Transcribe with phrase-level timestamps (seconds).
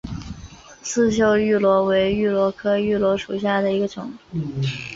[0.81, 4.11] 刺绣芋螺为芋螺科芋螺属下的一个种。